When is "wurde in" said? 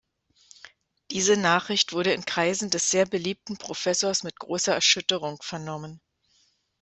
1.93-2.25